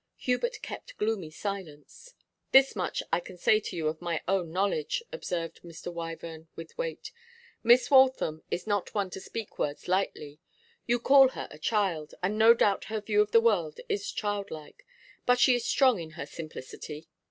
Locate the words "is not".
8.49-8.95